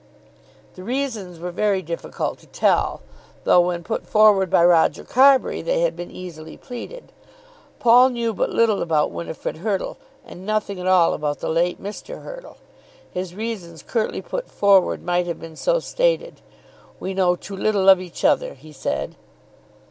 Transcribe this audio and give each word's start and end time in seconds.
The 0.73 0.83
reasons 0.83 1.37
were 1.37 1.51
very 1.51 1.83
difficult 1.83 2.39
to 2.39 2.47
tell, 2.47 3.01
though 3.43 3.61
when 3.61 3.83
put 3.83 4.07
forward 4.07 4.49
by 4.49 4.65
Roger 4.65 5.03
Carbury 5.03 5.61
they 5.61 5.81
had 5.81 5.95
been 5.95 6.09
easily 6.09 6.57
pleaded. 6.57 7.11
Paul 7.77 8.09
knew 8.09 8.33
but 8.33 8.49
little 8.49 8.81
about 8.81 9.11
Winifrid 9.11 9.57
Hurtle, 9.57 9.99
and 10.25 10.43
nothing 10.43 10.79
at 10.79 10.87
all 10.87 11.13
about 11.13 11.37
the 11.37 11.49
late 11.49 11.79
Mr. 11.79 12.23
Hurtle. 12.23 12.57
His 13.11 13.35
reasons 13.35 13.83
curtly 13.83 14.23
put 14.23 14.49
forward 14.49 15.03
might 15.03 15.27
have 15.27 15.39
been 15.39 15.55
so 15.55 15.77
stated. 15.77 16.41
"We 16.99 17.13
know 17.13 17.35
too 17.35 17.55
little 17.55 17.87
of 17.87 18.01
each 18.01 18.25
other," 18.25 18.55
he 18.55 18.71
said. 18.73 19.13